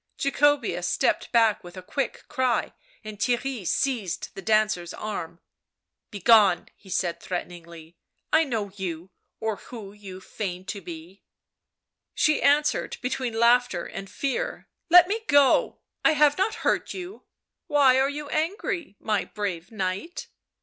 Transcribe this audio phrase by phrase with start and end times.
[0.17, 5.41] Jacobea stepped back with a quick cry, and Theirry seized the dancer's arm."
[6.19, 7.97] Begone," he said threateningly."
[8.33, 11.21] I know you, or who you feign to be."
[12.15, 17.25] She answered between laughter and fear." Let me go— I have not hurt you;
[17.67, 20.29] why are you angry, my brave knight?"